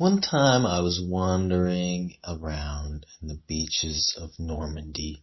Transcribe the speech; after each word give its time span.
One 0.00 0.22
time 0.22 0.64
I 0.64 0.80
was 0.80 0.98
wandering 0.98 2.14
around 2.26 3.04
in 3.20 3.28
the 3.28 3.38
beaches 3.46 4.16
of 4.18 4.30
Normandy 4.38 5.22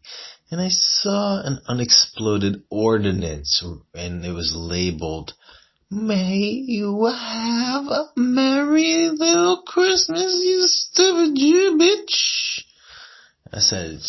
and 0.51 0.61
I 0.61 0.69
saw 0.69 1.41
an 1.41 1.61
unexploded 1.67 2.61
ordnance 2.69 3.63
and 3.95 4.23
it 4.23 4.33
was 4.33 4.55
labeled, 4.55 5.33
May 5.89 6.61
you 6.67 7.05
have 7.07 7.87
a 7.87 8.09
merry 8.15 9.09
little 9.09 9.63
Christmas, 9.63 10.31
you 10.45 10.67
stupid 10.67 11.35
Jew 11.35 11.79
bitch. 11.81 12.61
I 13.51 13.61
said, 13.61 13.99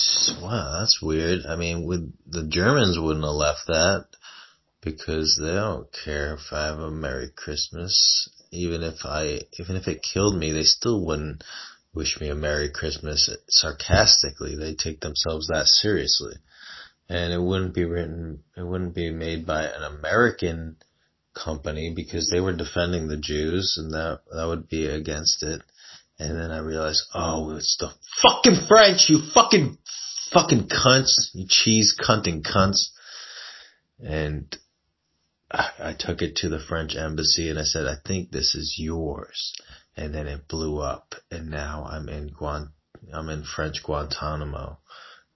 wow, 0.43 0.81
that's 0.81 1.01
weird. 1.01 1.47
I 1.47 1.57
mean, 1.57 2.13
the 2.27 2.47
Germans 2.47 2.99
wouldn't 2.99 3.25
have 3.25 3.33
left 3.33 3.69
that 3.69 4.09
because 4.83 5.39
they 5.41 5.55
don't 5.55 5.89
care 6.05 6.35
if 6.35 6.53
I 6.53 6.67
have 6.67 6.79
a 6.79 6.91
Merry 6.91 7.31
Christmas. 7.35 8.29
Even 8.51 8.83
if 8.83 9.05
I, 9.05 9.41
even 9.59 9.77
if 9.77 9.89
it 9.89 10.03
killed 10.03 10.37
me, 10.37 10.53
they 10.53 10.65
still 10.65 11.05
wouldn't 11.05 11.45
wish 11.95 12.21
me 12.21 12.29
a 12.29 12.35
Merry 12.35 12.71
Christmas 12.71 13.29
sarcastically. 13.49 14.57
They 14.57 14.75
take 14.75 15.01
themselves 15.01 15.49
that 15.49 15.67
seriously. 15.67 16.35
And 17.09 17.33
it 17.33 17.41
wouldn't 17.41 17.75
be 17.75 17.85
written, 17.85 18.45
it 18.57 18.67
wouldn't 18.67 18.95
be 18.95 19.11
made 19.11 19.47
by 19.47 19.65
an 19.65 19.83
American 19.83 20.77
company 21.35 21.93
because 21.95 22.29
they 22.31 22.41
were 22.41 22.55
defending 22.55 23.09
the 23.09 23.17
Jews 23.17 23.77
and 23.79 23.93
that, 23.93 24.21
that 24.33 24.47
would 24.47 24.69
be 24.69 24.87
against 24.87 25.43
it. 25.43 25.63
And 26.19 26.39
then 26.39 26.51
I 26.51 26.59
realized, 26.59 27.05
oh, 27.15 27.57
it's 27.57 27.77
the 27.79 27.91
fucking 28.23 28.67
French, 28.69 29.09
you 29.09 29.21
fucking, 29.33 29.79
fucking 30.33 30.69
cunts, 30.69 31.29
you 31.33 31.47
cheese 31.49 31.97
cunting 31.99 32.43
cunts. 32.43 32.89
And 34.01 34.55
I 35.51 35.95
took 35.99 36.21
it 36.21 36.37
to 36.37 36.49
the 36.51 36.61
French 36.61 36.95
embassy 36.95 37.49
and 37.49 37.59
I 37.59 37.65
said, 37.65 37.87
I 37.87 37.97
think 38.07 38.31
this 38.31 38.55
is 38.55 38.77
yours. 38.79 39.55
And 39.97 40.15
then 40.15 40.27
it 40.27 40.47
blew 40.47 40.79
up 40.79 41.15
and 41.31 41.49
now 41.49 41.87
I'm 41.91 42.09
in 42.09 42.31
Guant, 42.31 42.69
I'm 43.13 43.31
in 43.31 43.45
French 43.45 43.83
Guantanamo, 43.83 44.79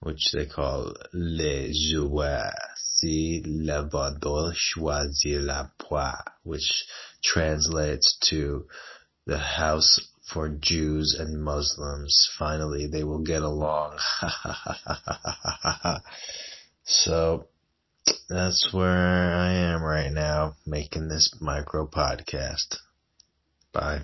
which 0.00 0.32
they 0.32 0.46
call 0.46 0.94
les 1.14 1.72
joueurs. 1.72 2.52
Si 2.76 3.42
le 3.46 3.88
vendeur 3.88 4.52
choisit 4.54 5.40
la 5.40 5.68
proie, 5.78 6.22
which 6.42 6.84
translates 7.24 8.18
to 8.28 8.66
the 9.26 9.38
house 9.38 9.98
for 10.32 10.48
Jews 10.50 11.16
and 11.18 11.42
Muslims. 11.42 12.28
Finally, 12.38 12.86
they 12.86 13.02
will 13.02 13.22
get 13.22 13.42
along. 13.42 13.98
so, 16.84 17.48
that's 18.32 18.72
where 18.72 19.34
I 19.36 19.52
am 19.52 19.82
right 19.82 20.10
now 20.10 20.54
making 20.66 21.08
this 21.08 21.34
micro 21.40 21.86
podcast. 21.86 22.78
Bye. 23.72 24.02